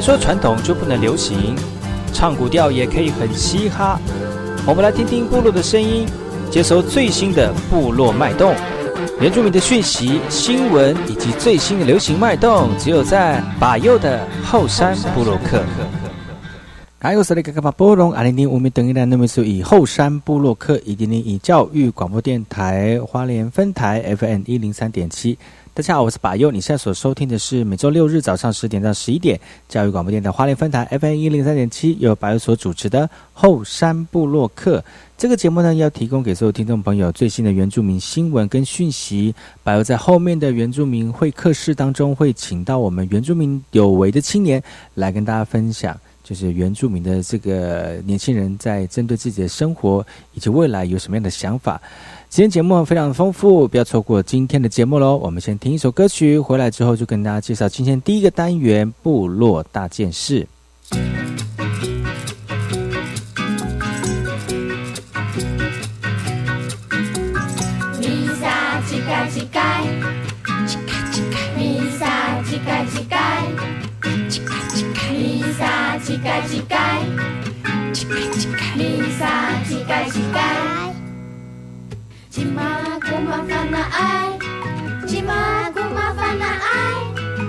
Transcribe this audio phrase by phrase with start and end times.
[0.00, 1.56] 说传统就不能流行，
[2.12, 3.98] 唱古调也可以很嘻哈。
[4.66, 6.06] 我们来听听部落的声音，
[6.50, 8.54] 接收最新的部落脉动、
[9.20, 15.62] 原住民的讯息、新闻以及最新的流行脉动，只有在把右的后山部落克。
[17.00, 25.38] 还有是那个把波隆阿零零五米等于的那么数以后山部落克一点零以教育广播电台花莲分台 FM 一零三点七。
[25.78, 26.50] 大家好，我是把佑。
[26.50, 34.84] 你现在所收听的是每周六日早上十点到十一点，教育广播电台花莲分台 FM 一零三点七，由把佑所主持的后山部落客。
[35.16, 39.32] 这个节目呢，要提供给所有听众朋友最新的原住民新闻跟讯息。
[39.62, 44.60] 把佑在后面的原住民会客室当中，会请到我们原住民有为的青年
[44.94, 51.80] 来跟大家分享，就是原住民的这个年轻人在针对自己的生活以及未来有什么样的想法。
[52.30, 55.16] 今天节目非常的丰富，不要错过今天的节目喽！
[55.16, 60.46] 我们先听一首歌曲，回来之后就跟大家介绍今天第一个单元——部落大件事。
[67.98, 69.56] 米沙乞丐乞丐，
[70.66, 72.84] 乞丐乞丐，米沙乞丐
[80.10, 80.27] 乞丐，
[82.38, 82.70] Cima
[83.02, 84.30] ku mafana ai
[85.10, 86.98] Cima ku mafana ai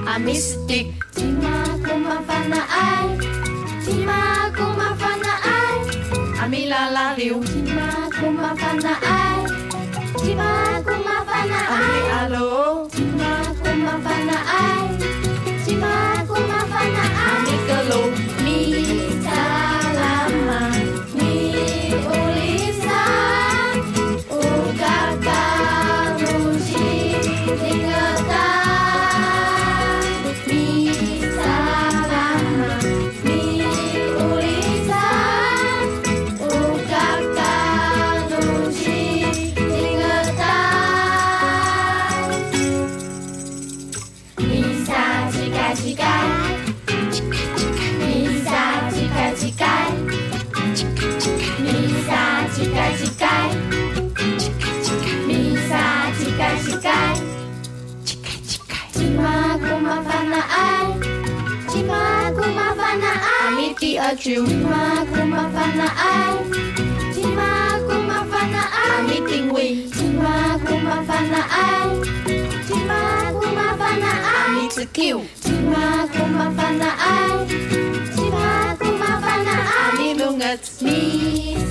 [0.09, 1.53] A mystic Cima
[1.85, 3.07] ku mafana ai
[3.85, 5.77] Cima ku mafana ai
[6.41, 9.39] A milala liu Cima ku mafana ai
[10.17, 12.50] Cima ku mafana ai Alo
[12.89, 14.85] Cima ku mafana ai
[15.66, 15.94] Cima
[16.25, 18.38] ku mafana ai A mikelo Mi salama
[64.00, 66.36] Chima kuma fana ai.
[67.14, 67.50] Chima
[67.88, 69.08] kuma fana ai.
[69.08, 69.88] Meeting we.
[69.92, 71.90] Chima kuma fana ai.
[72.68, 73.00] Chima
[73.40, 74.66] kuma fana ai.
[74.66, 75.20] It's a kill.
[75.44, 77.46] Chima kuma fana ai.
[78.16, 79.98] Chima kuma fana ai.
[80.00, 81.69] Milungat Milungat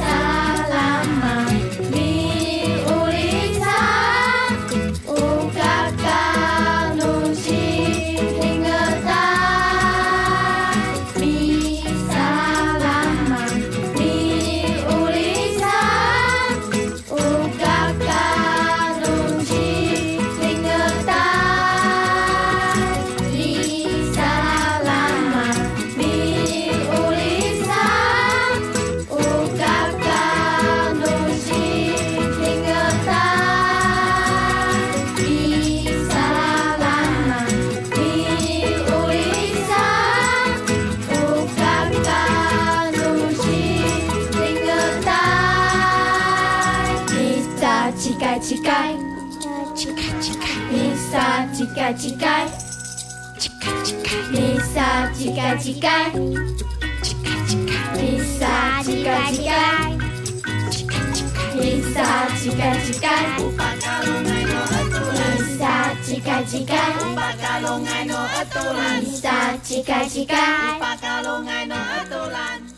[55.39, 62.03] 叽嘎叽嘎，叽嘎叽嘎，一闪叽嘎叽嘎，叽嘎叽嘎，一闪
[62.35, 63.07] 叽嘎叽嘎，
[63.39, 72.78] 乌帕卡隆埃诺阿托兰，一闪叽嘎叽嘎，乌帕卡隆埃诺阿托兰，一闪叽嘎叽嘎，乌帕卡隆埃诺阿托兰。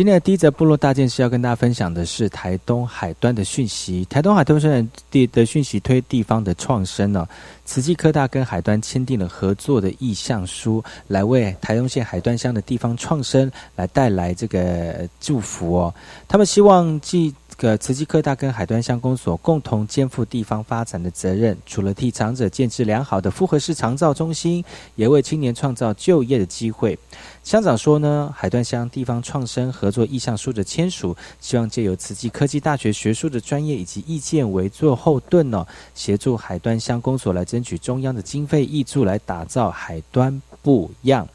[0.00, 4.02] 今天的第一则部落大件事要跟大家分享的是台东海端的讯息。
[4.06, 7.28] 台东海端生地的讯息推地方的创生呢，
[7.66, 15.94] 慈济科大跟海端签订了合作的意向书，来为台东县海端乡的地方创生来带来这个祝福哦。
[16.26, 24.64] 他们希望继个慈济科大跟海端乡公所共同肩负地方发展的责任，除了替长者建制良好的复合式长照中心，
[24.96, 26.98] 也为青年创造就业的机会。
[27.44, 41.28] 乡长说呢，海端乡地方创生合作意向书的签署，希望借由慈济科技大学学术的专业以及意见为做后盾呢，协助海端乡公所来争取中央的经费益助，来打造海端不一样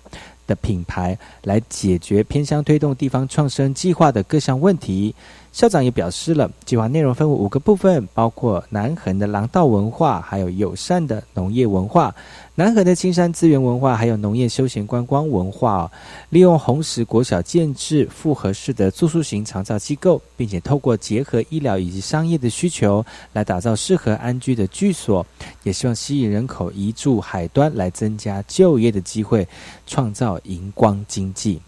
[0.47, 5.13] 的品牌，来解决偏乡推动地方创生计划的各项问题。
[5.55, 12.13] 校长也表示了，计划内容分为五个部分，包括南横的廊道文化，还有友善的农业文化，
[12.55, 15.89] 南横的青山资源文化，还有农业休闲观光文化。
[16.29, 25.25] 利用红石国小建制复合式的住宿型长照机构，并且透过结合医疗以及商业的需求，来打造适合安居的居所，
[25.63, 29.47] 也希望吸引人口移住海端，来增加就业的机会，
[29.87, 31.61] 创造荧光经济。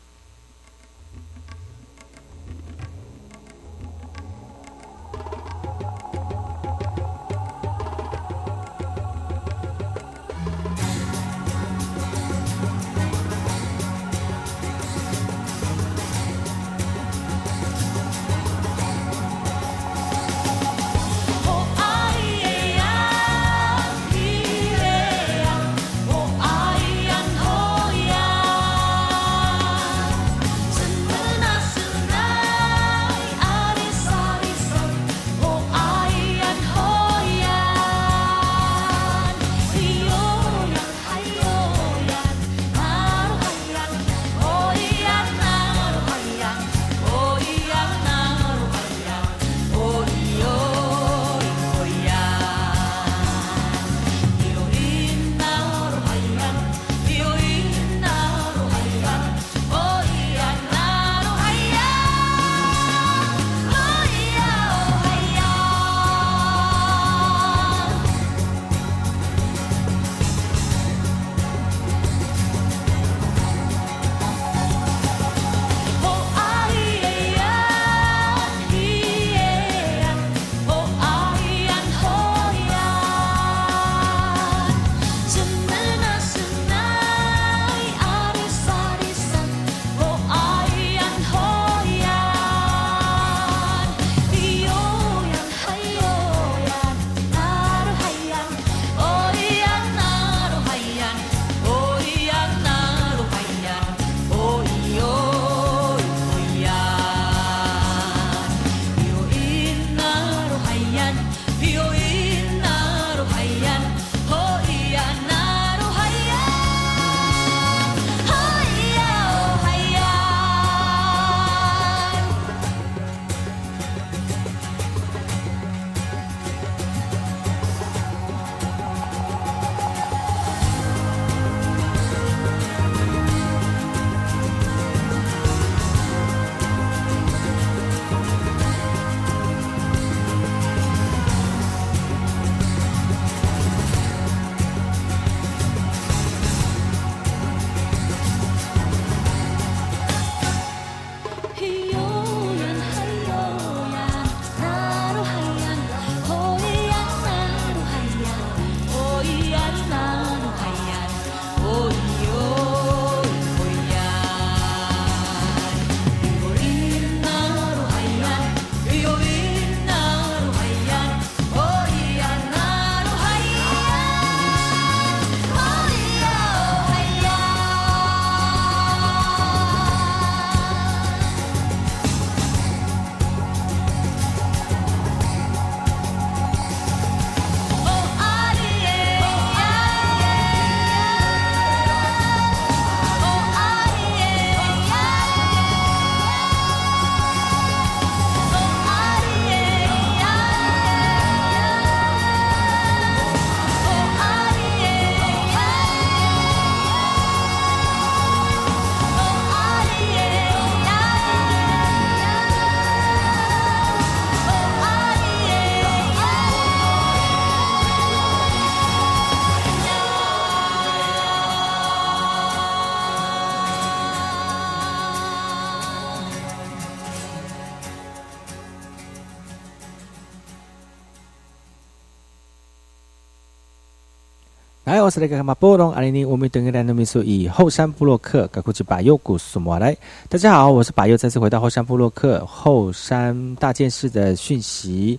[235.08, 239.96] 我是那个马波龙阿里尼，我们等个来的民宿以后山布洛克，赶快去把右古苏摩来。
[240.28, 245.18] 大家好，我是把右，再次回到后山布洛克后山大件事的讯息。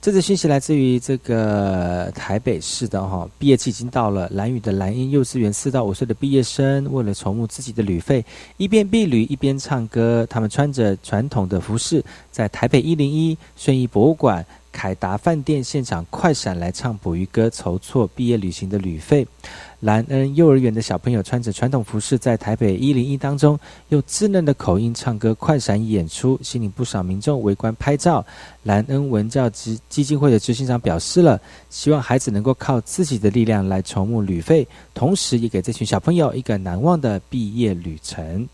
[0.00, 8.24] 这次讯息来自于这个台北市的哈，毕业季已经到了，蓝屿的蓝鹰幼稚园四到五岁的毕业生，为了筹募自己的旅费，
[8.56, 14.46] 一边避旅一边唱歌，他们穿着传统的服饰，在台北一零一顺义博物馆。
[14.74, 19.24] 凯达饭店现场快闪来唱捕鱼歌，筹措毕业旅行的旅费。
[19.78, 23.58] 兰恩幼儿园的小朋友穿着传统服饰，在台北一零一当中
[23.90, 28.24] 用稚嫩的口音唱歌，快闪演出，吸引不少民众围观拍照。
[28.64, 31.40] 兰恩文教基基金会的执行长表示了，
[31.70, 38.48] 希望孩子能够靠自己的力量来筹募旅费，同时也给这群小朋友一个难忘的毕业旅程。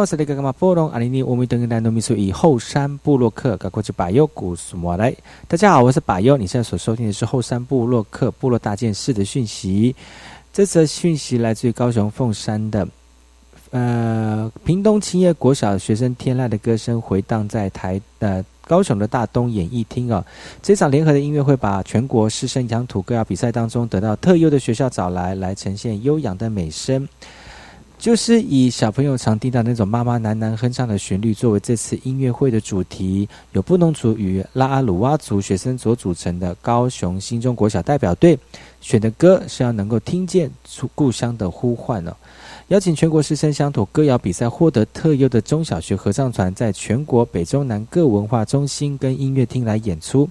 [0.00, 0.50] 我是那个干嘛？
[0.52, 5.14] 波隆阿尼尼，我们等于来农民说以后山部落客，赶过去把优古什么来？
[5.46, 9.94] 大家好，我是把优，你现在所收听的是后山部落客部落大件事的讯息。
[10.54, 12.88] 这则讯息来自于高雄凤山的，
[13.72, 20.24] 呃，屏东青叶国小学生天籁的歌声回荡在台呃高雄的大东演艺厅啊。
[20.62, 27.06] 这场联合的音乐会把全国师生乡土歌谣比赛当中得到特优的学校找来，来呈现悠扬的美声。
[28.00, 38.38] 就是以小朋友常听到那种妈妈喃喃哼唱的旋律作为这次音乐会的主题，有布农族与拉阿鲁哇族学生所组成的高雄新中国小代表队，
[38.80, 42.16] 选的歌是要能够听见出故乡的呼唤哦。
[42.68, 50.26] 邀请全国师生乡土歌谣比赛获得特优的中小学合唱团，在全国北中南各文化中心跟音乐厅来演出。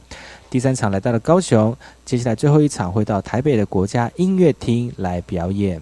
[0.49, 5.79] 第三场来到了高雄，接下来最后一场会到台北的国家音乐厅来表演。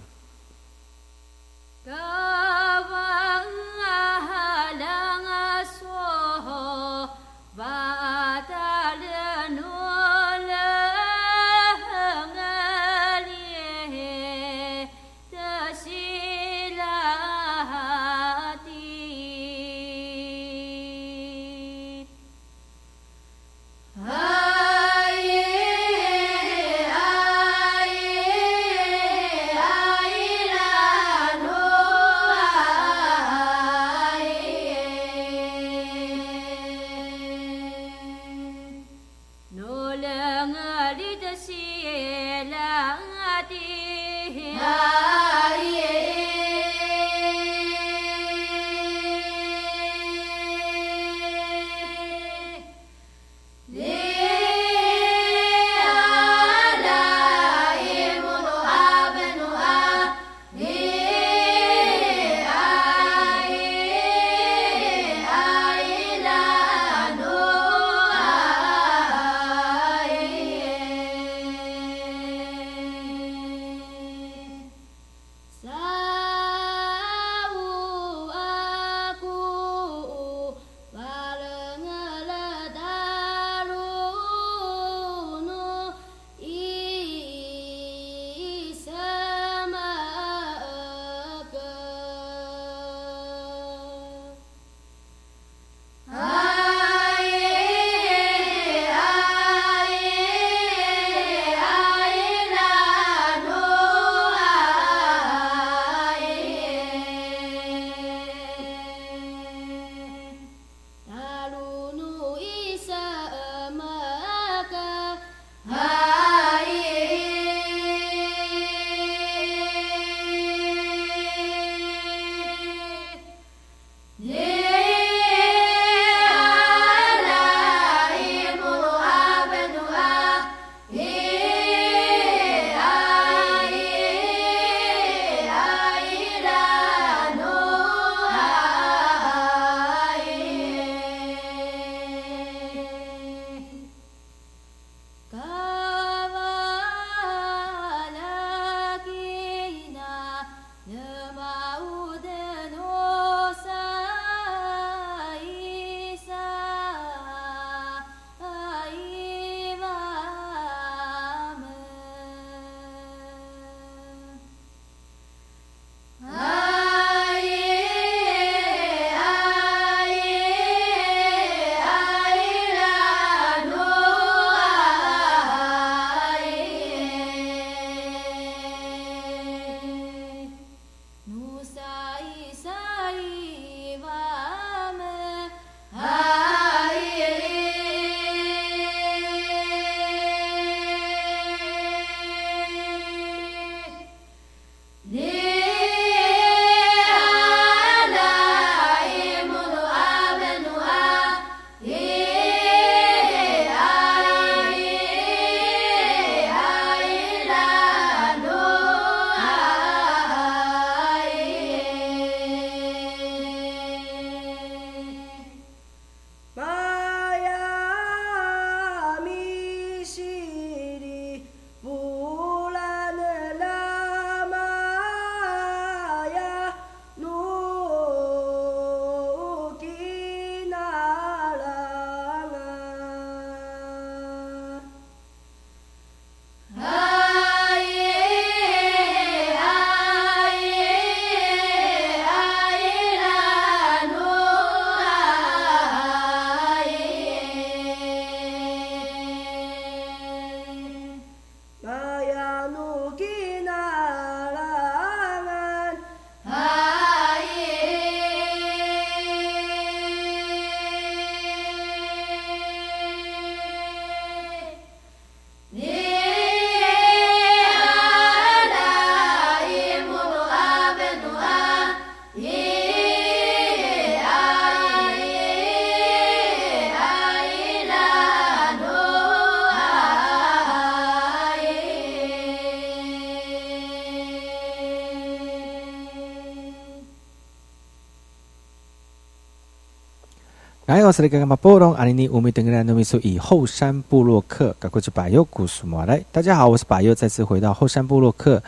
[291.07, 296.21] 我是那个嘛波隆阿尼尼乌米登格兰努米苏以后山部落客，赶过去把右古苏马来。
[296.33, 298.61] 大家好，我是把右，再次回到后山部落客。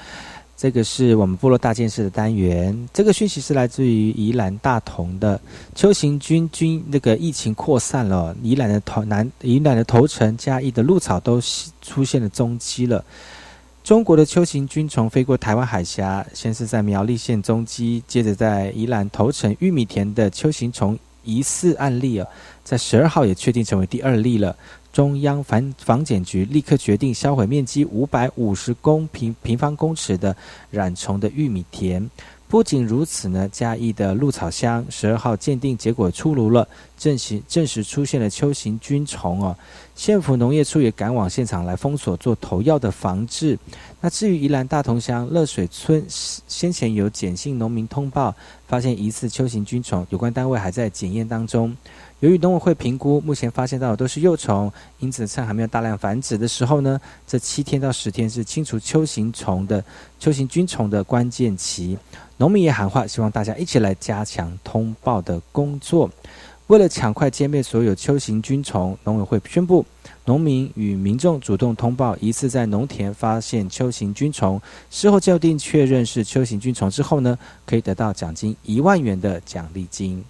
[0.55, 2.87] 这个是我们部落大件事的单元。
[2.93, 5.37] 这个讯息是来自于宜兰大同的
[5.75, 11.41] 邱行军军，那个疫情扩散了，宜兰的头南宜兰的头城嘉义的鹿草都
[11.81, 13.03] 出现了踪迹了。
[13.81, 20.97] 中国的秋行军虫飞过台湾海峡，先是在苗栗县踪迹，接着在宜兰头城玉米田的秋行虫。
[21.23, 22.27] 疑似案例啊，
[22.63, 24.55] 在十二号也确定成为第二例了。
[24.91, 30.35] 中央防防检局立刻决定销毁面积五百五十公平平方公尺的
[30.71, 32.09] 染虫的玉米田。
[32.49, 39.55] 不仅如此呢，嘉义的鹿草乡十二号鉴定结果出炉了，证实证实出现了秋行菌虫哦。
[39.93, 43.55] 县府农业处也赶往现场来封锁做投药的防治。
[44.01, 48.33] 那至于宜兰大同乡乐水村，先前有碱性农民通报
[48.67, 51.77] 发现疑似秋行菌虫，有关单位还在检验当中。
[52.21, 59.81] 由于农委会评估，目前发现到的都是幼虫，因此趁还没有大量繁殖的时候呢，这七天到十天是清除秋行虫的
[60.19, 61.97] 秋形菌虫的关键期。
[62.35, 66.09] 农民也喊话，希望大家一起来加强通报的工作。
[66.67, 69.85] 为了抢快歼灭所有秋行菌虫，农委会宣布，
[70.25, 80.21] 农民与民众主动通报疑似在农田发现秋行菌虫，事后校定确认是秋行菌虫之后呢，可以得到奖金一万元的奖励金。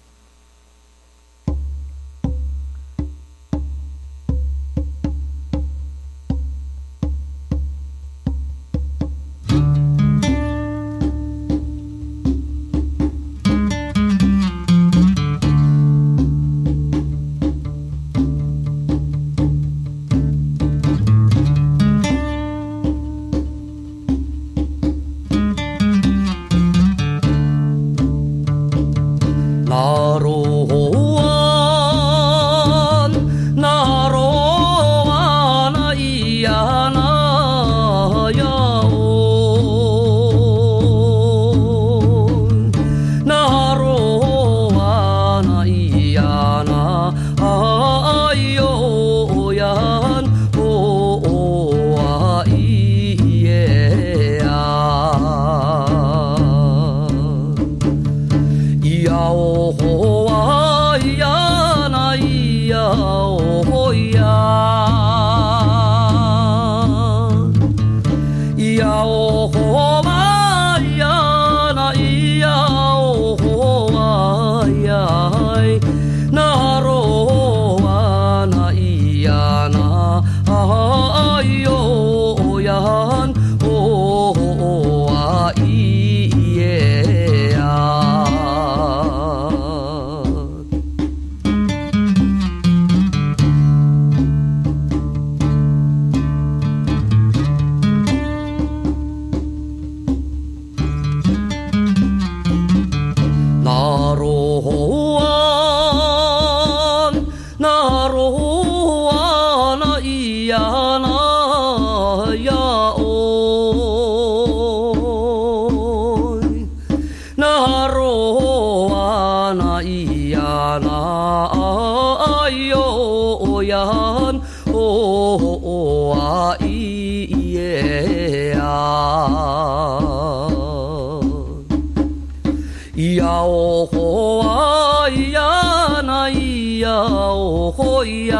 [138.04, 138.36] 咿呀，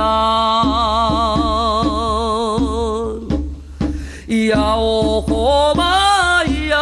[4.29, 6.77] 咿呀哦嗬嘛咿呀，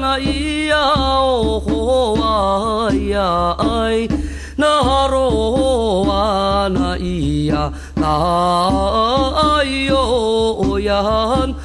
[0.00, 4.08] 那咿呀哦嗬哇咿呀，哎，
[4.56, 9.96] 那哈罗哇那咿呀，哎呦
[10.62, 11.55] 嗬呀。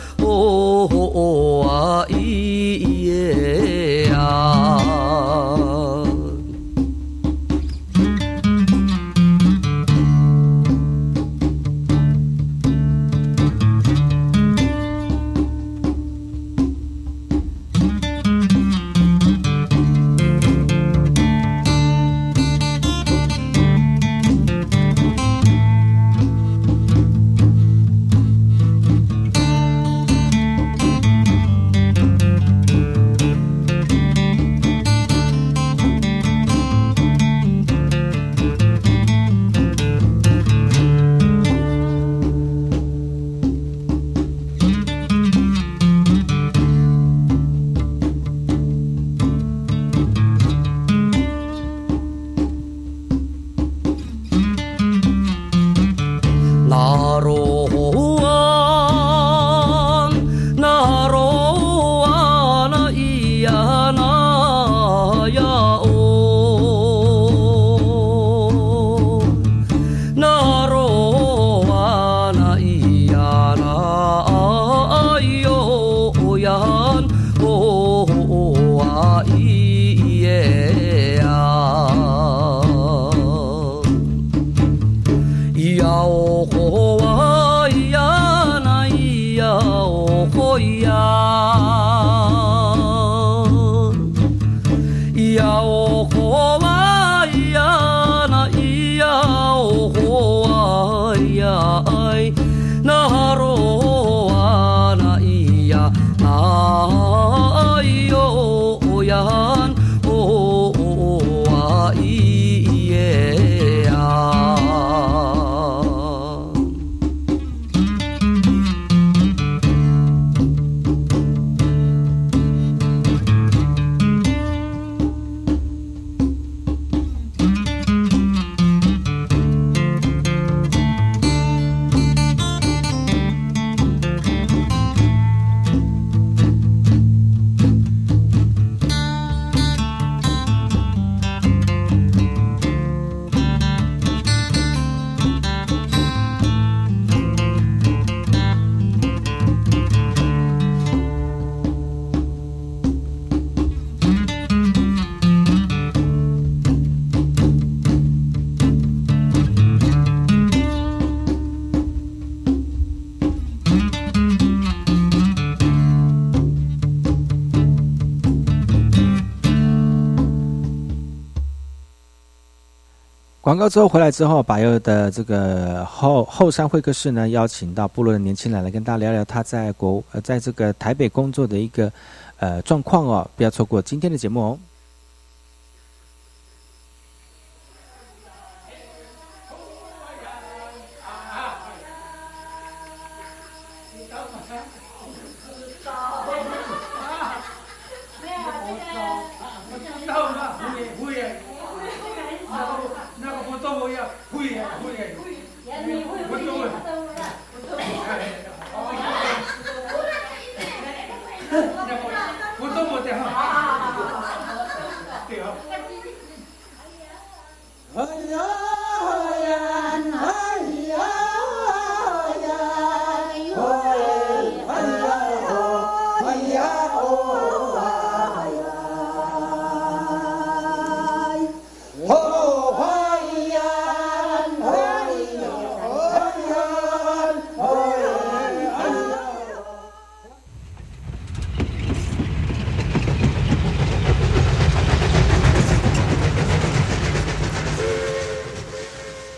[173.52, 181.92] 广告之后回来之后，把又的这个后后山会客室呢，邀请到部落的年轻人来跟大家聊聊他在国呃在这个台北工作的一个
[182.38, 184.58] 呃状况哦，不要错过今天的节目哦。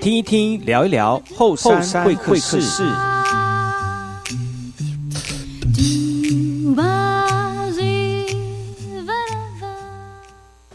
[0.00, 2.60] 听一听，聊一聊，后山会客室。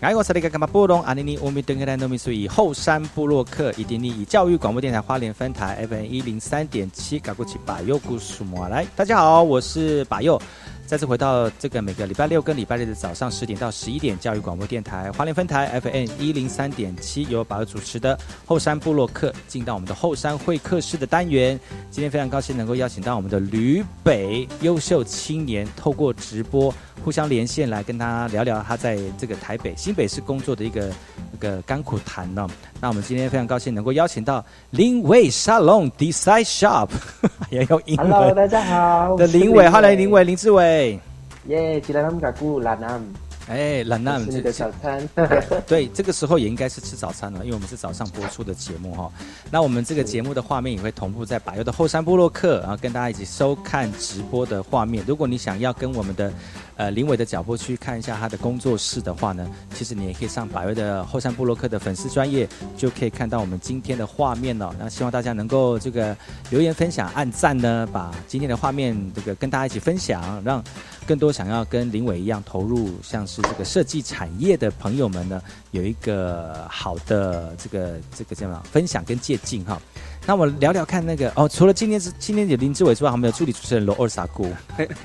[0.02, 8.86] 哎，我是那个干嘛波隆阿尼尼，乌米登格兰诺米苏以后山部落客，以及你以教育广播电台花莲分台 FM 一零三点七，嘎过去把右故事莫来。
[8.98, 10.42] 大家好，我是把右。
[10.86, 21.60] 再次回到这个每个礼拜六跟礼拜日的早上十点到十一点，教育广播电台花莲分台 FM 一零三点七，由宝儿主持的后山部落客进到我们的后山会客室的单元。
[21.90, 26.72] 今天非常高兴能够邀请到我们的吕北优秀青年，透过直播
[27.04, 30.90] 互相连线来跟他聊聊他在这个台北新北市工作的一个
[31.32, 32.48] 那个甘苦谈呢。
[32.82, 36.90] 那我们今天非常高兴能够邀请到林伟沙龙 Design Shop，
[37.50, 38.10] 也用英文。
[38.10, 39.16] Hello，大家好。
[39.16, 41.00] 的林伟，哈喽，林伟，林志伟。
[41.48, 43.02] 耶，吉兰姆嘎古兰南。
[43.48, 45.08] 哎，懒娜，是你的小餐。
[45.68, 49.12] 对，这个时候也应该是吃早餐了，因为我们是早上播出的节目哈。
[49.52, 55.04] 那我们这个节目的画面也会同步在百优的后山部落客，然后跟大家一起收看直播的画面。
[55.06, 56.32] 如果你想要跟我们的
[56.78, 64.74] 呃林伟的脚步去看一下他的工作室的话呢，其实你也可以上百优的后山部落客的粉丝专业，就可以看到我们今天的画面了。
[64.80, 66.16] 那希望大家能够这个
[66.50, 70.64] 留言分享、按赞呢，把今天的画面这个跟大家一起分享，让
[71.04, 75.42] 更多想要跟林伟一样投入像是这个设计产业的朋友们呢，
[75.72, 79.80] 有一个好的这个这个叫什么分享跟借鉴哈。
[80.26, 84.48] 那我聊聊看那个哦，除了今天是今天有林志伟之外，还没有助理主持人罗二傻姑，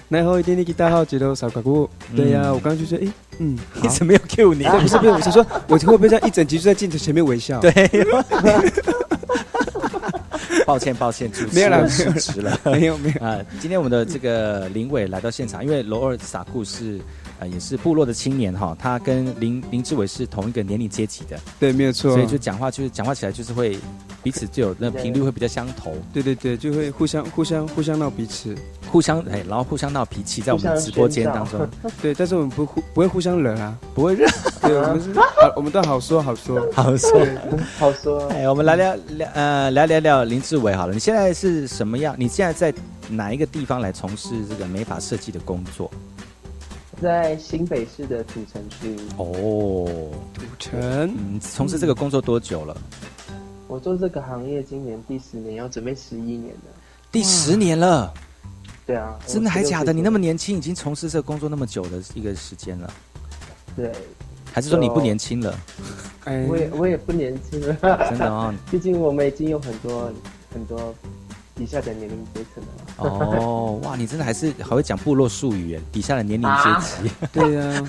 [0.09, 7.59] 然后一点点给大号觉得傻瓜姑，对呀，我刚刚就说，哎，嗯，一直没有 Q 你，不是不是，我是说，我会不会这样一整集就在镜头前面微笑？
[7.61, 7.73] 对。
[10.69, 13.41] 抱歉，抱歉， 主持人失职了，没有没有 啊。
[13.59, 17.01] 今天我们的这个林伟来到现场，因为罗尔萨库是。
[17.41, 23.79] 呃，也是部落的青年哈，他跟林林志伟是同一个年龄阶级的，对，没有错，所以就讲话就是讲话起来就是会
[24.23, 28.55] 彼此就有那频率会比较相投，对对对，就会互相互相互相闹彼此，
[28.91, 31.67] 互相哎， 然后互相闹脾气，在我们直播间当中，
[32.03, 34.27] 对，但是我们不互不会互相惹啊，不会惹，
[34.63, 36.61] 对，我们是好，我们都好说好说。
[36.73, 37.27] 好说。
[37.79, 42.15] 好说，哎，我们来聊聊呃，聊聊聊林志伟好了，你现在是什么样？
[42.19, 42.77] 你现在在
[43.09, 45.91] 哪一个地方来从事这个美发设计的工作？
[47.01, 48.97] 在新北市的土城区。
[49.17, 50.81] 哦，土城，
[51.17, 52.77] 嗯，从事这个工作多久了？
[53.69, 56.73] 我做这个行业今年第十年，要准备十一年了。
[57.13, 58.13] 第十年了？
[58.87, 59.93] 对啊，真的还假的？
[59.93, 62.91] 你那么年轻，已经从事这个工作那么久的一个时间了？
[63.77, 63.93] 对，
[64.51, 65.55] 还是说你不年轻了？
[66.49, 67.77] 我也我也不年轻了，
[68.09, 68.55] 真的啊！
[68.71, 70.11] 毕竟我们已经有很多
[70.53, 70.95] 很多。
[71.59, 72.63] 底下的年龄阶层
[72.99, 75.81] 哦，哇，你真的还是还会讲部落术语耶！
[75.91, 77.89] 底下的年龄阶级，对呀，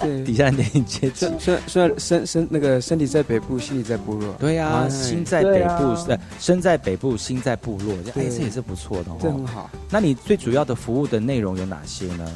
[0.00, 9.70] 对，底下的年龄阶级，虽然虽然身身那个身体在北部，心里在部落，对呀，心在北部，呃，身在北部，心在部落，哎，这也是不错的哦，这很好。
[9.90, 12.30] 那你最主要的服务的内容有哪些呢？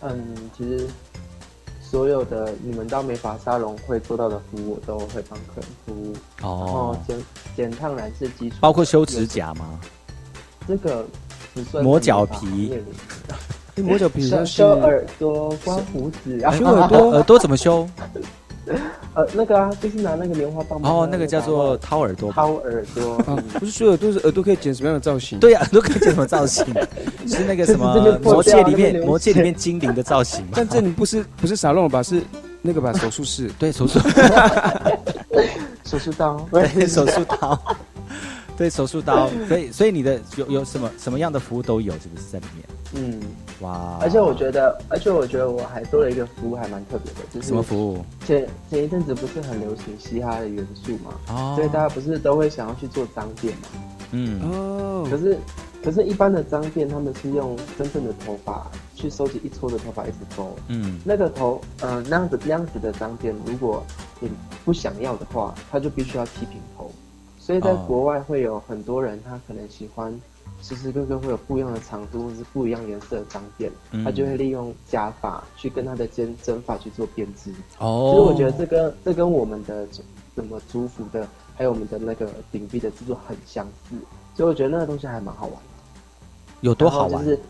[0.00, 0.88] 嗯，其实。
[1.90, 6.14] 所有的你们到美发沙龙会做到的服务，我都会帮客人服务。
[6.40, 7.18] 哦，然后剪
[7.56, 9.80] 剪烫染是基础，包括修指甲吗？
[10.68, 11.04] 这个
[11.52, 11.82] 不算。
[11.82, 12.78] 磨脚皮，
[13.76, 17.84] 磨脚皮修耳朵、刮胡子，修耳朵，耳朵怎么修？
[19.14, 20.80] 呃，那个啊，就是拿那个棉花棒。
[20.82, 22.30] 哦，那个叫做掏耳朵。
[22.32, 23.16] 掏耳朵，
[23.58, 25.38] 不是说耳朵是耳朵可以剪什么样的造型？
[25.40, 26.64] 对呀，耳朵可以剪什么造型？
[27.26, 30.52] 是那个什么魔界里面魔界里面精灵的造型吗？
[30.54, 32.02] 但这里不是不是沙龙吧？
[32.02, 32.22] 是
[32.62, 32.92] 那个吧？
[32.92, 33.98] 手术室，对手术，
[35.84, 37.76] 手术刀，对手术刀，
[38.56, 39.28] 对手术刀。
[39.48, 42.64] 所以所以你的有有什么什么样的服务都有，是不是在里面？
[42.94, 43.20] 嗯，
[43.60, 43.98] 哇！
[44.00, 48.04] 而且我觉得，而且我觉得我还多了一个服务，还蛮特别的，就是什么服务？
[48.26, 53.68] 前前一阵子不是很流行嘻哈的元素嘛，哦，所以大家不是都会想要去做脏辫嘛？
[54.12, 55.38] 嗯，哦，可是
[55.84, 63.82] 可是，一般的脏辫他们是用真正的头发去收集一撮的头发一直勾，嗯，那个头，嗯，那样子那样子的脏辫，如果
[64.18, 64.30] 你
[64.64, 66.90] 不想要的话，他就必须要剃平头，
[67.38, 70.12] 所以在国外会有很多人，他可能喜欢。
[70.62, 73.70] 时时刻刻会有不一样的长度或是不一样颜色的脏辫，
[74.04, 77.50] 他就会利用假发去跟他的针针发去做编织。
[77.78, 79.86] 哦，所以我觉得这跟这跟我们的
[80.34, 83.96] 怎么族服的，还有我们的那个顶壁的制作很相似，
[84.34, 85.56] 所以我觉得那个东西还蛮好玩。
[86.60, 87.24] 有多好玩？
[87.24, 87.40] 就是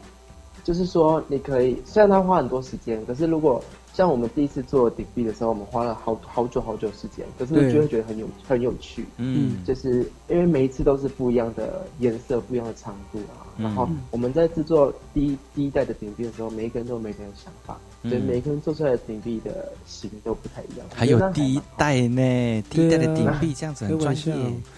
[0.62, 3.62] 就是说，你可以虽然它花很多时间，可是如果
[3.92, 9.04] 像我们第一次做顶壁的时候，我们花了好好久好久时间，可是就会觉得很有很有趣。
[9.18, 13.46] 嗯，就是因为每一次都是不一样的颜色、不一样的长度啊。
[13.58, 20.86] 然后我们在制作第一第一代的顶壁的时候，每一个人都有每个人的想法，所以每一个人做出来的顶壁的型都不太一样。
[20.94, 24.34] 还有第一代呢，第一代的顶壁这样子很专业，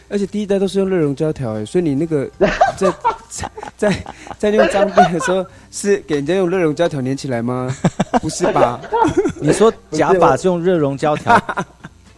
[0.08, 2.28] 而且第一代都是用热熔胶条哎，所以你那个
[2.76, 2.92] 在
[3.76, 4.04] 在
[4.38, 7.74] 在用脏辫的时候，是给人家用热熔胶条粘起来吗？
[8.20, 8.80] 不是吧？
[9.40, 11.40] 你说假发是用热熔胶条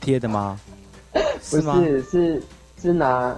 [0.00, 0.58] 贴的吗？
[1.50, 2.42] 不是，是
[2.80, 3.36] 是拿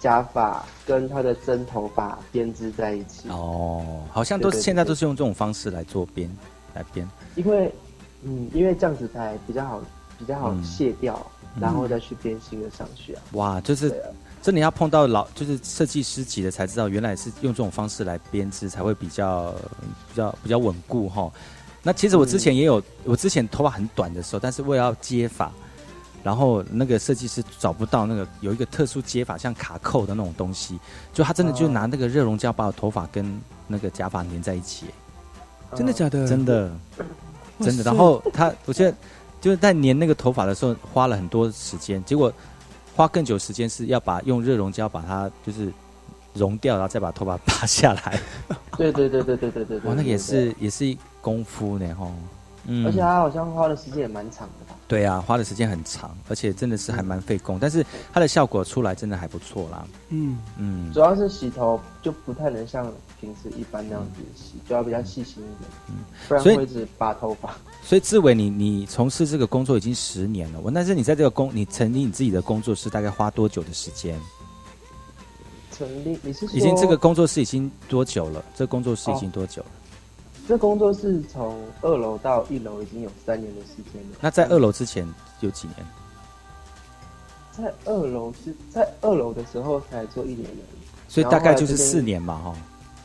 [0.00, 3.28] 假发跟他的真头发编织在一起。
[3.28, 6.28] 哦，好像都是现在都是用这种方式来做编
[6.76, 7.08] 来编。
[7.34, 7.72] 因为，
[8.22, 9.80] 嗯，因为这样子才比较好，
[10.18, 11.24] 比较好卸掉，
[11.58, 13.22] 然后再去编新的上去啊。
[13.32, 14.02] 哇，就是
[14.42, 19.52] 真的要碰到老就是设计师级的才知道，原来是用这种方式来编织才会比较
[20.08, 21.30] 比较比较稳固哈。
[21.82, 25.52] 那其实我之前也有，我之前头发很短的时候，但是为了要接发，
[26.24, 30.78] 然后那个设计师找不到那个有一个特殊接法像卡扣的那种东西，
[31.12, 34.86] 就他真的就拿那个热熔胶把我头发跟那个假发粘在一起，
[35.74, 36.26] 真的假的？
[36.26, 36.70] 真的，
[37.60, 37.82] 真的。
[37.82, 38.96] 然后他，我觉得
[39.40, 42.32] 就是在粘那个头发的时候花了很多时间，结果
[42.94, 45.72] 花更久时间是要把用热熔胶把它就是
[46.34, 48.20] 融掉，然后再把头发拔下来。
[48.76, 49.78] 对对对对对对对。
[49.80, 52.12] 哇，那也是也是功夫呢，吼。
[52.66, 52.86] 嗯。
[52.86, 54.65] 而且他好像花的时间也蛮长的吧？
[54.88, 59.86] 对啊，花的时间很长，而且真的是还蛮费工，但是它的效果出来真的还不错啦。
[60.10, 60.92] 嗯嗯。
[60.92, 62.92] 主要是洗头就不太能像。
[63.18, 67.56] 平时一般那样子洗，就要比较细心一点，嗯，不然会一直拔头发。
[67.82, 74.20] 所以 志伟，你你从事这个工作已经十年了，我但是你在这个工，你成立你自己的工作室大概花多久的时间？
[75.72, 78.44] 成立你是已经这个工作室已经多久了？
[78.54, 79.68] 这工作室已经多久了？
[80.46, 84.18] 这工作是从二楼到一楼已经有三年的时间了。
[84.20, 85.06] 那在二楼之前
[85.40, 85.86] 有几年？
[87.52, 90.58] 在二楼是在二楼的时候才做一年已，
[91.08, 92.54] 所以大概就是四年嘛，哈。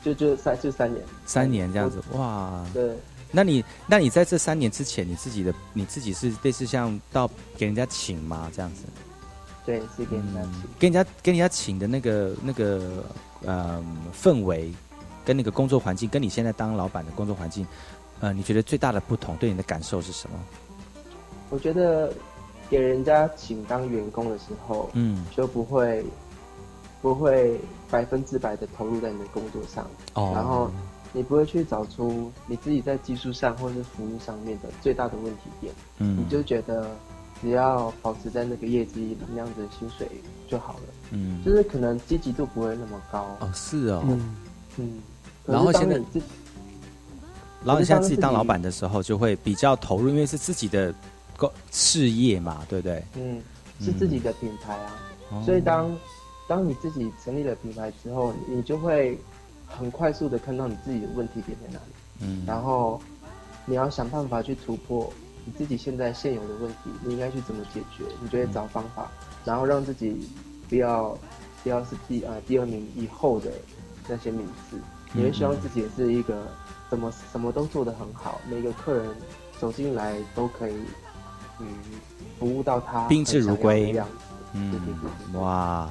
[0.04, 2.66] 就就三就三年，三年这样子哇！
[2.74, 2.98] 对，
[3.32, 8.50] 那你那你在这三年之前，你自己的你自己是类似像到给人家请吗？
[8.52, 8.82] 这样子？
[9.64, 13.04] 对，是给人家请，给人家给人家请的那个那个
[13.46, 13.80] 呃
[14.12, 14.74] 氛围，
[15.32, 17.66] 跟那个工作环境，跟你现在当老板的工作环境，
[18.20, 20.38] 呃，你觉得最大的不同，对你的感受是什么？
[21.50, 22.14] 我觉得
[22.70, 26.06] 给人家请当员工的时候，嗯，就不会。
[27.02, 27.60] 不会
[27.90, 30.34] 百分之百的投入在你的工作上，哦。
[30.36, 30.70] 然后
[31.12, 36.92] 你不会去找出你自己在技术上或是服务上面的最大的问题点，嗯，你就觉得
[37.42, 40.08] 只要保持在那个业绩那样子的薪水
[40.48, 44.04] 就好了，嗯，就是可能积极度不会那么高，哦，是哦，
[44.78, 45.02] 嗯，
[45.46, 45.96] 然后现在，
[47.64, 50.94] 然后你现在自己当老板的时候就会比较投入，因为是自己的
[51.38, 53.04] 个事业嘛，对不对？
[53.16, 53.42] 嗯，
[53.80, 55.96] 是自己的品牌啊，所以当。
[56.48, 59.18] 当你自己成立了品牌之后，你就会
[59.66, 63.02] 很快速的看到你自己的问题点在哪里，嗯，然后
[63.66, 65.10] 你要想办法去突破
[65.46, 68.04] 你自己现在现有的问题，你应该去怎么解决？
[68.22, 69.10] 你就会找方法，
[69.46, 70.28] 然后让自己
[70.68, 71.18] 不要
[71.64, 73.50] 不要是第呃第二名以后的
[74.10, 74.78] 那些名次，
[75.14, 76.36] 你会希望自己也是一个
[76.90, 79.10] 怎么什么都做得很好，每个客人
[79.60, 80.76] 走进来都可以
[81.60, 81.68] 嗯
[82.40, 83.96] 服务到他宾至如归
[84.54, 84.80] 嗯，
[85.34, 85.90] 哇。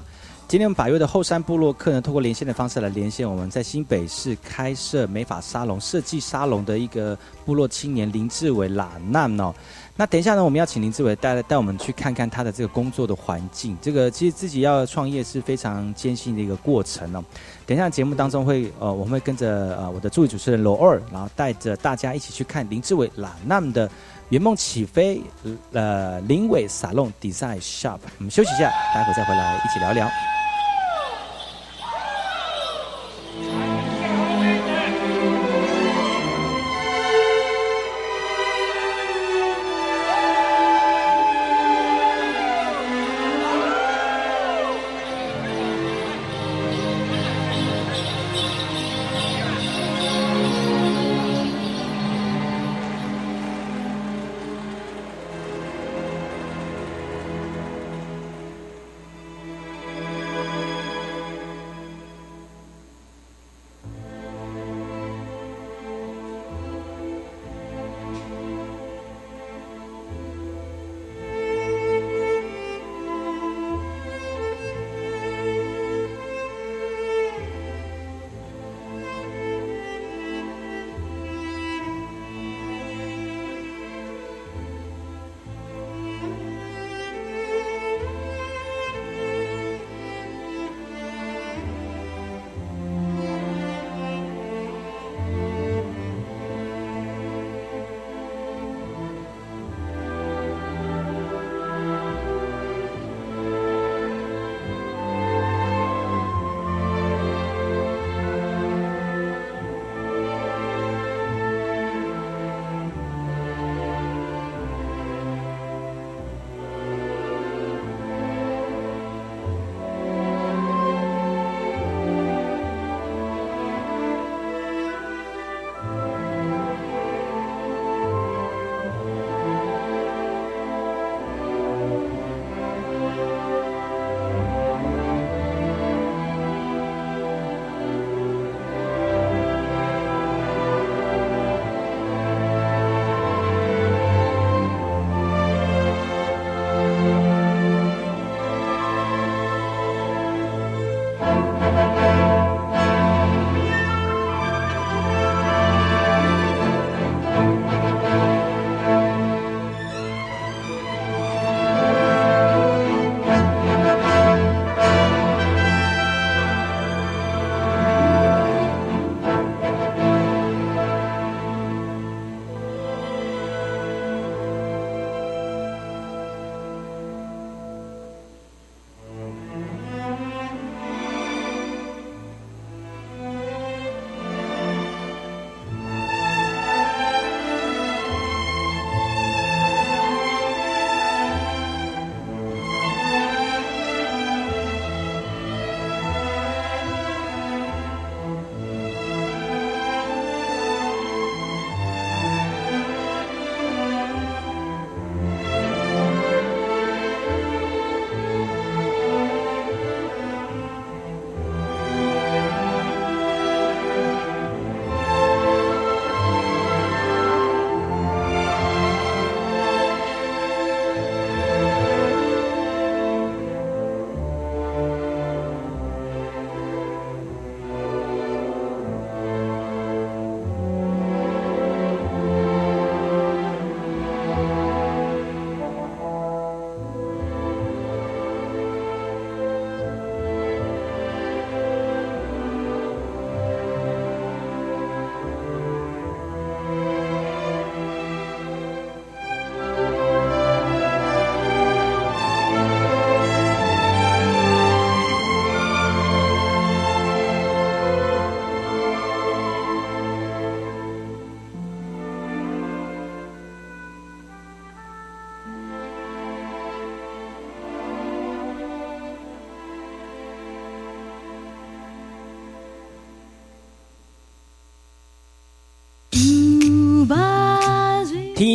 [0.49, 9.55] 今天我们百越的后山部落客人通过连线的方式来连线我们在新北市开设美发沙龙、设计沙龙的一个部落青年林志伟拉难哦。
[10.01, 13.77] 那等一下呢，我们要请林志伟带带我们去看看他的这个工作的环境。
[13.83, 17.23] 这个其实自己要创业是非常艰辛的一个过程哦。
[17.67, 23.91] 等一下节目当中会呃，我们会跟着呃我的助理主持人罗二，然后带着大家一起去看林志伟拉难的
[24.31, 25.21] 圆梦起飞
[25.73, 27.99] 呃林伟沙龙 Design Shop。
[28.21, 30.09] 我们休息一下，待会再回来一起聊聊。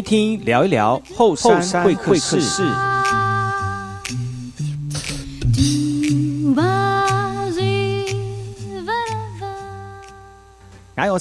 [0.02, 2.85] 听一听，聊一聊后山会客室。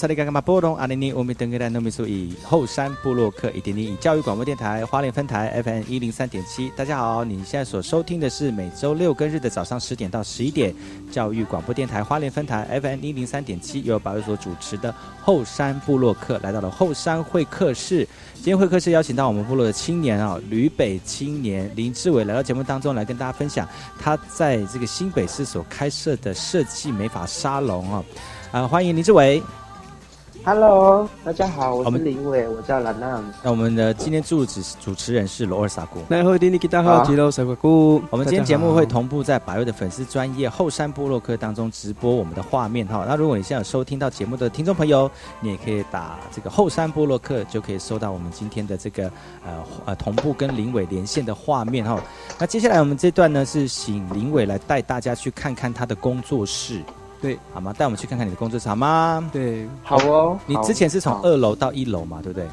[0.05, 6.71] 哎，我是你刚刚嘛波动阿尼尼，我们登格兰诺米苏以后山布洛克一点点以教育广播电台花莲分台 FM 一零三点七。
[6.77, 10.75] 大家好，你现在所收听的是每周六跟日的早上十点到十一点，
[11.11, 18.07] 教育广播电台花莲分台 FM 一零三点七由保育所主持的后山布洛克来到了后山会客室。
[18.35, 23.67] 今天会客室邀请到我们部落的青年啊，吕北青年林志伟来到节目当中来跟大家分享
[23.99, 28.05] 他在这个新北市所开设的设计美发沙龙啊，
[28.53, 29.43] 啊，欢迎林志伟。
[30.47, 33.19] Hello，大家好，我是林伟，我叫兰娜。
[33.43, 36.01] 那我们的今天主持主持人是罗尔萨古。
[36.07, 38.03] 那后天你给大家好，吉罗萨古。
[38.11, 43.07] 我们今天节目会同步在百位的粉丝专业后山部落客当中直播我们的画面哈。
[43.09, 49.11] 那如果你现在有收听到节目的听众朋友，你也可以打这个后山部落客，就可以收到我们今天的这个
[49.47, 51.99] 呃呃同步跟林伟连线的画面哈。
[52.39, 56.83] 那接下来我们这段呢是请林伟来带大家去看看他的工作室。
[57.25, 57.75] 对，好吗？
[57.79, 59.31] 带我们去看看你的工作室好吗？
[59.33, 60.39] 对，好哦。
[60.45, 62.47] 你之前是从二楼到一楼嘛，对不对？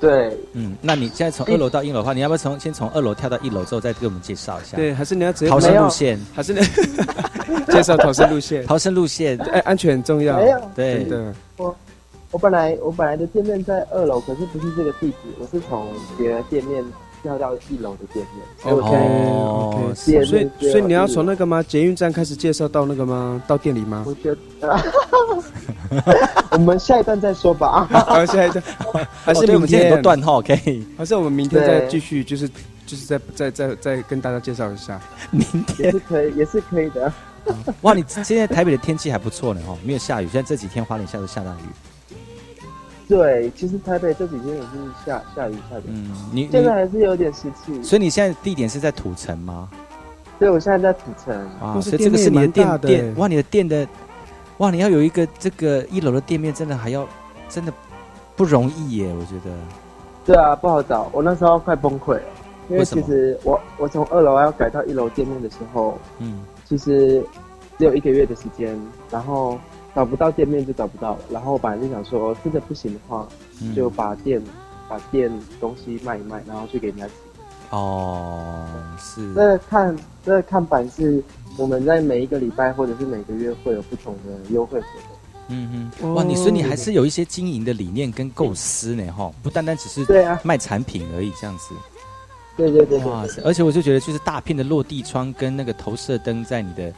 [0.00, 4.74] 对，嗯，那你现在从二楼到一楼的话，你要不要从先从二楼跳到一楼之后再给我们介绍一下？
[4.74, 6.18] 对，还是你要直接逃生路线？
[6.34, 6.60] 还是你
[7.70, 8.66] 介绍逃生路线？
[8.66, 10.38] 逃生路线，哎，安全很重要。
[10.38, 11.34] 没有，对的。
[11.58, 11.76] 我
[12.30, 15.86] 我本来我本来的店面在二楼，可是不是这个地址，我是从
[16.16, 16.82] 别的店面。
[17.22, 19.94] 要到一楼的店面，OK OK，
[20.24, 21.62] 所以所以你要从那个吗？
[21.62, 23.42] 捷运站开始介绍到那个吗？
[23.46, 24.04] 到店里吗？
[24.06, 24.80] 我觉得，
[26.52, 27.86] 我们下一段再说吧。
[27.90, 28.62] 好， 下一段
[29.24, 32.48] 还是明天很多段号可以，还是我们明天再继续，就是
[32.86, 35.00] 就是再再再再跟大家介绍一下。
[35.30, 37.12] 明天是可以，也是可以的。
[37.82, 40.28] 哇，你现在台北的天气还不错呢，哈，没有下雨。
[40.32, 41.89] 现在这几天花莲下都下大雨。
[43.10, 44.68] 对，其实台北这几天也是
[45.04, 47.82] 下下雨下的，嗯，你现在还是有点湿气。
[47.82, 49.68] 所以你现在地点是在土城吗？
[50.38, 53.84] 对，我现在在土城啊，所以这个是你的店店哇，你的店的
[54.58, 57.04] 哇，你要有一个这个一楼的店面，真的还要
[57.48, 57.72] 真的
[58.36, 59.50] 不容易耶，我觉得。
[60.24, 62.22] 对啊，不好找，我那时候快崩溃了，
[62.68, 67.20] 因为其实我我从二楼要改到一楼店面的时候，嗯，其实
[67.76, 68.80] 只有一个月的时间，
[69.10, 69.58] 然后。
[69.94, 73.26] 找不到店面就找不到了，然后我本来就想说，真的不行的话，
[73.74, 74.40] 就把店
[74.88, 75.30] 把店
[75.60, 77.08] 东西卖一卖，然后去给人家。
[77.70, 78.66] 哦，
[78.98, 79.34] 是。
[79.34, 81.22] 这看这看板是
[81.56, 85.10] 我们在每一个礼拜或者是每个月会有不同的优惠活动。
[85.48, 86.14] 嗯嗯。
[86.14, 91.74] 哇，你说你还是有一些经营的理念跟构思呢，哈，不单单只是对啊卖产品而已这样子。
[92.56, 92.98] 对对对。
[93.04, 93.42] 哇塞！
[93.42, 96.92] 而且我就觉得，就是大片的落地窗跟那个投射灯在你的。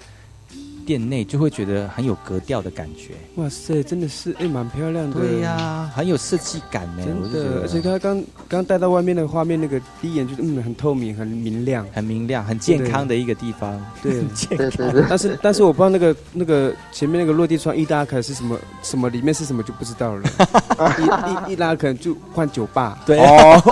[0.84, 3.14] 店内就会觉得很有格调的感觉。
[3.36, 5.20] 哇塞，真的是哎，蛮漂亮的。
[5.20, 7.04] 对呀，很有设计感呢。
[7.04, 13.80] 真的，而且他刚刚带到外面的画面，那个第一眼就是嗯，很透明，很明亮，很明亮，很健康的一个地方。
[14.02, 15.06] 对，很 健康。
[15.08, 20.22] 但是但是我不知道那个那个前面那个落地窗一拉开是什么什么，里面是什么就不知道了。
[20.98, 22.98] 一一一拉可能就换酒吧。
[23.06, 23.62] 对哦。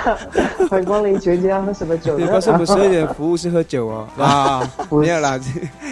[0.70, 2.16] 欢迎光临全家，喝什么酒？
[2.16, 4.08] 对，告诉我们十二点服务是喝酒哦。
[4.16, 5.38] 啊，没有啦，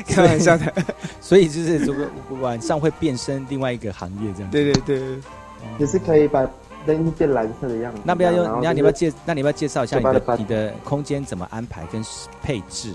[0.07, 0.58] 开玩笑。
[1.21, 2.09] 所以就是这个
[2.41, 4.51] 晚上会变身另外一个行业这样。
[4.51, 5.19] 对对对，
[5.79, 6.49] 也是可以把
[6.87, 8.01] 灯变蓝色的样子。
[8.05, 12.03] 那不要用，那你要介，那你要介绍一下你的你的空间怎么安排跟
[12.43, 12.93] 配置？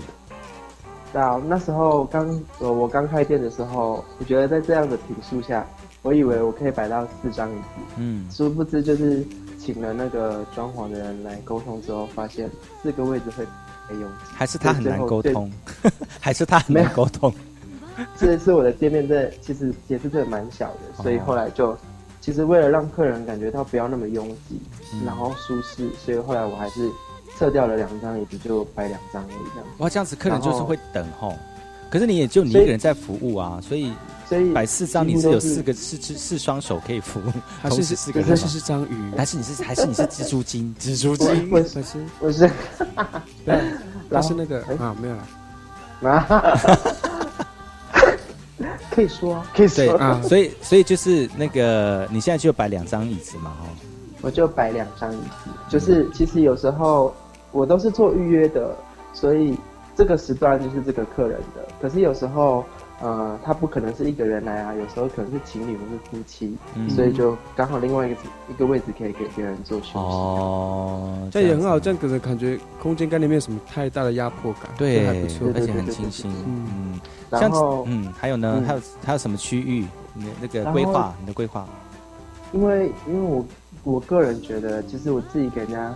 [1.12, 5.66] 对啊，那时候刚我我刚开店的时候，我觉得在这样的平数下，
[6.02, 7.80] 我以为我可以摆到四张椅子。
[7.96, 9.24] 嗯，殊不知就是
[9.58, 12.50] 请了那个装潢的人来沟通之后，发现
[12.82, 13.46] 四个位置会。
[14.34, 15.52] 还是他很难沟通，
[16.18, 17.30] 还是他很难沟通。
[18.18, 21.76] 这次我的店面，这其实也是真的蛮小的，所以后来就
[22.20, 24.60] 其实为了让客人感觉到不要那么拥挤，
[25.04, 26.90] 然后舒适，所以后来我还是
[27.38, 29.68] 撤掉了两张椅子，就摆两张而已这样。
[29.78, 31.34] 哇，这样子客人就是会等吼。
[31.90, 33.92] 可是你也就你一个人在服务啊，所以
[34.28, 37.32] 所以摆四张你是有四个四只四双手可以服务，
[37.62, 40.74] 还是四个还是是章鱼，还是你是还是你是蜘蛛精？
[40.80, 41.48] 蜘蛛精？
[41.48, 41.82] 不是
[42.18, 42.50] 不是，
[43.46, 43.60] 对，
[44.10, 46.26] 他是那个啊，没有了啊，
[48.94, 53.66] 可以说可以说啊， 所以所以就是那个你现在就摆两张椅子嘛，哦，
[54.22, 57.14] 我就摆两张椅子，就是其实有时候
[57.50, 58.74] 我都是做预约的，
[59.12, 59.58] 所以。
[59.96, 62.64] 这个时段就是这个客人的，可是有时候，
[63.00, 66.56] 呃，他不可能是一个人来啊，有时候可能是情侣或是夫妻，
[66.88, 69.98] 所以就刚好另外一个一个位置可以给别人做休息。
[69.98, 76.30] 哦，这也很好，这样可能感觉空间概念没有什么太大的压迫感，对，还不错，而且很清新。
[76.46, 79.84] 嗯，然后，嗯，还有呢，还有还有什么区域？
[80.14, 81.66] 你那个规划，你的规划。
[82.52, 83.44] 因为因为我
[83.82, 85.92] 我个人觉得，其实我自己给人家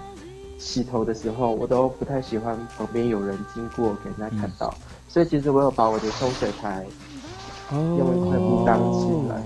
[0.58, 4.74] 洗头的时候，我都不太喜欢旁边有人经过给人家看到，
[5.08, 6.84] 所以其实我有把我的冲水台
[7.70, 9.42] 用一块布挡起来，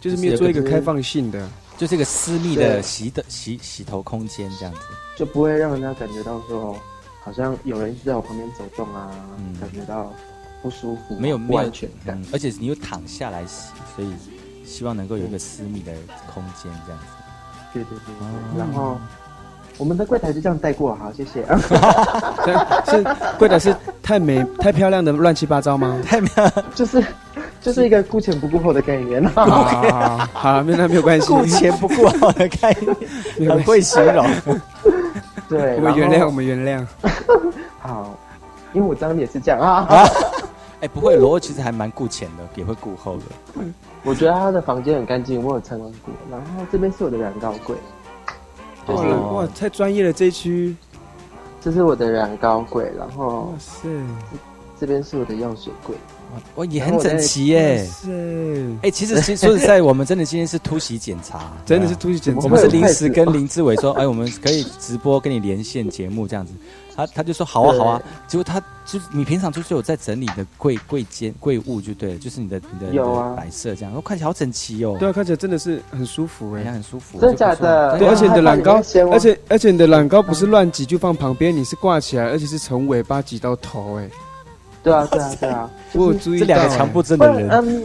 [0.00, 4.80] 就是没有做一个开放性的，就是一个私密的洗的洗洗头空间这样子，
[5.16, 6.76] 就不会让人家感觉到说
[7.22, 9.10] 好像有人在我旁边走动啊，
[9.60, 10.12] 感觉到
[10.62, 14.08] 不舒服，没有不安全感，而且你又躺下来洗，所以。
[14.62, 15.92] 希望能够有一个私密的
[16.32, 17.06] 空间，这样子。
[17.74, 18.14] 对对对。
[18.56, 18.96] 然后
[19.80, 21.42] 我们的柜台就这样带过，好，谢谢。
[22.84, 23.02] 是
[23.38, 25.98] 柜台是太美、 太漂亮的乱七八糟吗？
[26.04, 27.02] 太漂亮，就是
[27.62, 29.24] 就是一个顾前不顾后的概念。
[29.30, 29.46] 好，
[30.34, 31.26] 好，那没有关系。
[31.26, 32.76] 顾前不顾后的概
[33.38, 34.26] 念，很会形容。
[35.48, 36.86] 对，我们原谅，我们原谅。
[37.80, 38.14] 好，
[38.74, 39.88] 因为我当年也是这样啊。
[40.82, 43.64] 哎，不会，罗其实还蛮顾前的，也会顾后的。
[44.04, 46.12] 我觉得他的房间很干净，我有参观过。
[46.30, 47.74] 然后这边是我的染膏柜，
[48.96, 50.74] 就是哇，太专业了这一区。
[51.60, 53.88] 这是我的染膏柜，然后哇塞，
[54.80, 55.94] 这边是我的药水柜。
[56.54, 57.84] 哇，也很整齐耶。
[57.84, 62.40] 是，哎，其实其实说实在，我们真的今天是突袭检查，真的是突袭检查。
[62.42, 66.52] 我们是临时跟林志伟说，哎，我们可以直播跟你连线节目这样子。
[66.94, 73.04] 他他就说好啊好啊，结果他就你平常就是有在整理的柜柜间柜物就对了，就是你的你的
[73.36, 74.96] 摆设这样，哦看起来好整齐哦。
[74.98, 77.20] 对啊，看起来真的是很舒服哎，很舒服。
[77.20, 77.98] 真的假的？
[77.98, 78.82] 对，而且你的染膏，
[79.12, 84.08] 而且而且你的染膏不是乱挤就放旁边，你是挂起来，而且是从尾巴挤到头哎。
[84.82, 87.50] 对啊对啊对啊， 我有注意这两个强迫症的人。
[87.50, 87.82] 嗯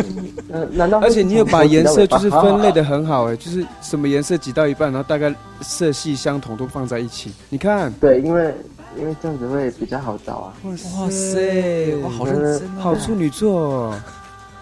[0.54, 1.00] 嗯，难道？
[1.02, 7.34] 而且你有把颜色就是分类的很好哎，就是什么颜色挤到一半，然后大概色系相同都放在一起。
[7.50, 8.56] 你看，对，因为。
[8.98, 10.54] 因为这样子会比较好找啊！
[10.64, 13.94] 哇塞，哇，好认真，好处女座，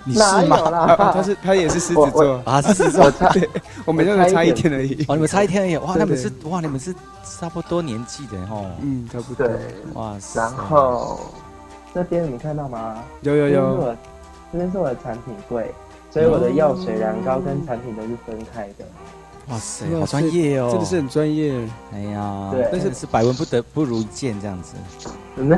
[0.04, 0.96] 你是吗？
[1.14, 3.50] 他是他也是狮子座啊，狮子座，对，
[3.86, 5.06] 我们就差一天而已。
[5.08, 5.78] 哦，你们差一天而已。
[5.78, 8.66] 哇，你们是哇，你们是差不多年纪的哦。
[8.82, 9.48] 嗯，差不多。
[9.94, 10.42] 哇塞。
[10.42, 11.20] 然后
[11.94, 13.04] 这边你看到吗？
[13.22, 13.96] 有有有。
[14.52, 15.74] 这边是我的产品柜，
[16.12, 18.86] 所以我的药水、染膏跟产品都是分开的。
[19.50, 20.70] 哇塞，好专业哦！
[20.72, 21.54] 真的是很专业。
[21.94, 24.74] 哎呀，对，但是是百闻不得不如一见这样子。
[25.36, 25.50] 嗯，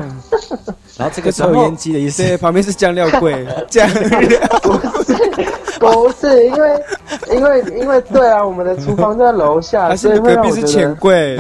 [0.98, 4.74] 然后这个抽烟机的意思， 旁边是酱料柜，酱 料不
[5.04, 5.14] 是
[5.80, 6.84] 不是，因为
[7.32, 11.38] 因为因为对啊，我们的厨房在楼下，所以隔壁是钱柜。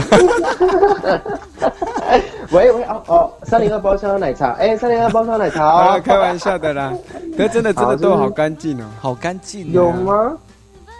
[2.51, 6.93] 喂喂哦哦，三零二包厢奶茶，哎，三零二包厢奶茶，开玩笑的啦。
[7.35, 10.33] 可真的真的都好干净哦，好干净，有吗？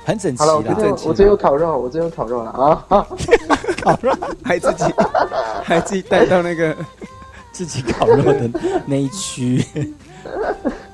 [0.06, 0.56] 很整齐了，
[1.04, 2.86] 我这有烤肉，我这有烤肉了啊！
[3.82, 4.84] 烤肉还自己
[5.64, 6.76] 还自己带到那个
[7.52, 8.50] 自己烤肉的
[8.86, 9.66] 那一区。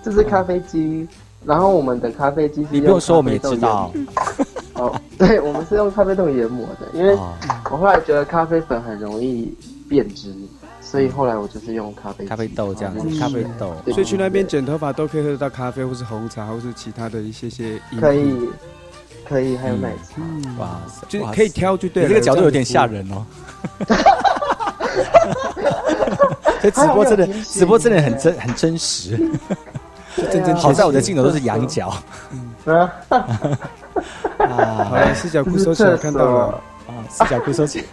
[0.02, 1.06] 这是咖啡机，
[1.44, 3.92] 然后我们的咖啡机，你不用说，我们也知道。
[4.76, 7.14] 哦， 对，我们是用咖啡豆研磨的，因为
[7.70, 9.54] 我后来觉得咖啡粉很容易
[9.90, 10.34] 变质，
[10.80, 13.76] 所以后来我就是用咖啡咖啡豆这样子，咖啡豆。
[13.88, 17.78] 所以去那边剪头发都可以喝得到咖啡，或是红茶，或是其他的一些些。
[18.00, 18.50] 可以。
[19.32, 20.22] 可以，还有奶茶，
[20.60, 22.10] 哇塞，就可以挑，就对了。
[22.10, 23.26] 这个角度有点吓人哦。
[26.62, 29.18] 这直播真的，直播真的很真，很真实。
[30.18, 31.94] 真真，好在我的镜头都是羊角。
[32.66, 32.92] 啊，
[34.38, 36.62] 好了，四角裤收起来，看到了。
[36.88, 37.86] 啊，四角裤收起来。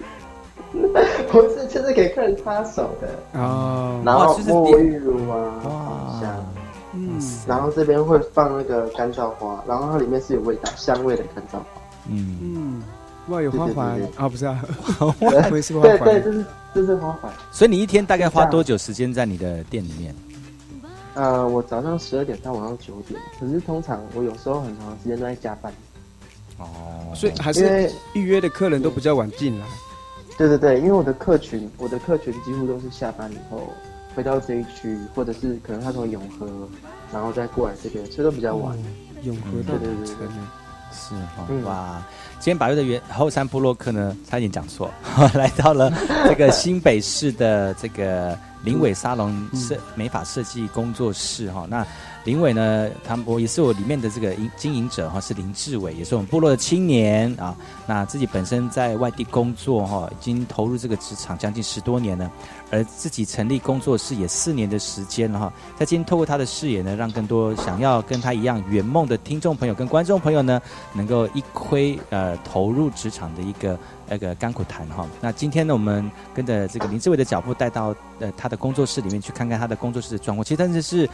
[1.31, 3.09] 不是，就是给客人擦手的。
[3.41, 4.01] 哦。
[4.05, 6.29] 然后沐浴乳啊，香。
[6.93, 11.67] 嗯，然后这边会放那个干燥花，然后它里面是有味道、香味的干燥花。
[12.09, 12.83] 嗯嗯，
[13.29, 14.29] 哇，有花环啊？
[14.29, 14.65] 不是啊，
[14.99, 15.99] 花环是花环。
[15.99, 17.31] 对对，这是这是花环。
[17.53, 20.15] 所以你一天大概花多久时间在你的店里面？
[21.15, 25.73] 呃，我早上十二点到晚上九点，可是通常我有时候很长时间都在加班。
[26.59, 29.67] 哦，所以还是预约的客人都比较晚进来。
[30.39, 33.63] 对对对，因为我的客群，我的客群几乎都是下班以后。
[34.19, 36.69] 回到这一区，或者是可能他从永和，
[37.13, 38.77] 然后再过来这边，所以都比较晚。
[39.23, 40.27] 永和到对对对，
[40.93, 41.15] 是
[41.65, 42.03] 哇。
[42.41, 44.91] 今天八月的原后山部落客呢，差点讲错，
[45.35, 45.93] 来到了
[46.27, 51.65] 这个新北市的这个林伟沙龙设美发设计工作室哈。
[51.71, 51.87] 那
[52.25, 57.57] 林伟呢，他我也是我里面的这个经经营者哈，是林志伟，也是我们部落的青年啊。
[57.87, 62.31] 那自己本身在外地工作哈，已经投入这个职场将近十多年了。
[62.71, 70.61] 而自己成立工作室也四年的时间了哈，在今天透过他的视野呢，让更多想要跟他一样圆梦的听众朋友跟观众朋友呢，
[70.93, 75.07] 能够一窥呃投入职场的一个那个甘苦谈哈。
[75.21, 80.45] 那今天呢，我们跟着这个林志伟的脚步，带到呃他的工作室里面去看看他的工作室的状况。
[80.45, 81.09] 其实真的是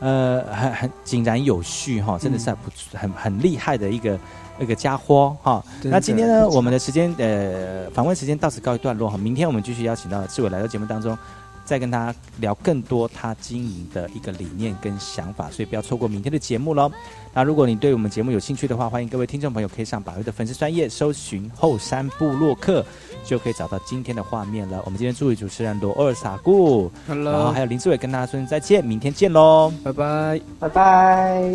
[0.00, 4.18] 呃，很很井然有序哈，真的是不很很厉害的一个
[4.58, 5.64] 一个家伙哈。
[5.82, 11.16] 那今天呢，我们的时间呃访问时间到此告一段落哈，明天我们继续邀请到志伟来到节目当中。
[11.64, 16.90] 再跟大家聊更多他经营的一个理念跟想法，所以不要错过明天的节目喽。
[17.34, 22.82] 那如果你对我们节目有兴趣的话，欢迎各位听众朋友可以上百威的粉丝专业搜寻后山部落客，
[23.22, 24.80] 就可以找到今天的画面了。
[24.86, 31.52] 我们今天助理主持人罗二傻姑，然后还有林志伟跟大家说再见，明天见喽，拜拜，拜拜。